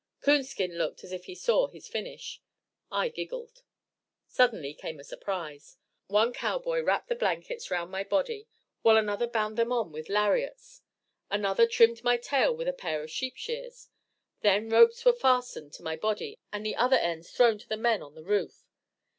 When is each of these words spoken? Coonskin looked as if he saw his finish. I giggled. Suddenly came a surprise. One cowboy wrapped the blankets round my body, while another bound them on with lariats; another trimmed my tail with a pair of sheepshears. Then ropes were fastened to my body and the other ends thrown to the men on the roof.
Coonskin 0.21 0.79
looked 0.79 1.03
as 1.03 1.11
if 1.11 1.25
he 1.25 1.35
saw 1.35 1.67
his 1.67 1.87
finish. 1.87 2.41
I 2.91 3.09
giggled. 3.09 3.61
Suddenly 4.27 4.73
came 4.73 4.99
a 4.99 5.03
surprise. 5.03 5.77
One 6.07 6.33
cowboy 6.33 6.81
wrapped 6.81 7.07
the 7.07 7.13
blankets 7.15 7.69
round 7.69 7.91
my 7.91 8.03
body, 8.03 8.47
while 8.81 8.97
another 8.97 9.27
bound 9.27 9.57
them 9.59 9.71
on 9.71 9.91
with 9.91 10.09
lariats; 10.09 10.81
another 11.29 11.67
trimmed 11.67 12.03
my 12.03 12.17
tail 12.17 12.51
with 12.57 12.67
a 12.67 12.73
pair 12.73 13.03
of 13.03 13.11
sheepshears. 13.11 13.89
Then 14.41 14.69
ropes 14.69 15.05
were 15.05 15.13
fastened 15.13 15.71
to 15.73 15.83
my 15.83 15.97
body 15.97 16.39
and 16.51 16.65
the 16.65 16.75
other 16.77 16.97
ends 16.97 17.29
thrown 17.31 17.59
to 17.59 17.69
the 17.69 17.77
men 17.77 18.01
on 18.01 18.15
the 18.15 18.23
roof. 18.23 18.65